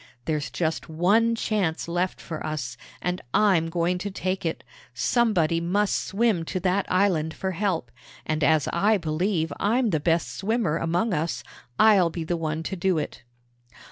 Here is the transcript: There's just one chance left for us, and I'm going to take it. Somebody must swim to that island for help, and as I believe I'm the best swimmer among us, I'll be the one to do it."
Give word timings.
There's 0.25 0.49
just 0.49 0.89
one 0.89 1.35
chance 1.35 1.87
left 1.87 2.19
for 2.19 2.43
us, 2.43 2.75
and 3.03 3.21
I'm 3.35 3.69
going 3.69 3.99
to 3.99 4.09
take 4.09 4.47
it. 4.47 4.63
Somebody 4.95 5.61
must 5.61 5.93
swim 5.95 6.43
to 6.45 6.59
that 6.61 6.91
island 6.91 7.35
for 7.35 7.51
help, 7.51 7.91
and 8.25 8.43
as 8.43 8.67
I 8.73 8.97
believe 8.97 9.53
I'm 9.59 9.91
the 9.91 9.99
best 9.99 10.33
swimmer 10.35 10.77
among 10.77 11.13
us, 11.13 11.43
I'll 11.77 12.09
be 12.09 12.23
the 12.23 12.35
one 12.35 12.63
to 12.63 12.75
do 12.75 12.97
it." 12.97 13.21